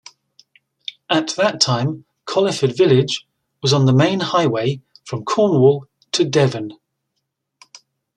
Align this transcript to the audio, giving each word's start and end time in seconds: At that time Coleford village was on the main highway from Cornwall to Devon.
At 1.11 1.35
that 1.37 1.61
time 1.61 2.05
Coleford 2.25 2.75
village 2.75 3.27
was 3.61 3.71
on 3.71 3.85
the 3.85 3.93
main 3.93 4.19
highway 4.19 4.81
from 5.05 5.23
Cornwall 5.23 5.85
to 6.13 6.25
Devon. 6.25 6.71